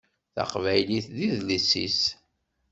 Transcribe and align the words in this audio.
Taqbaylit 0.35 1.05
d 1.15 1.17
idles-is. 1.29 2.01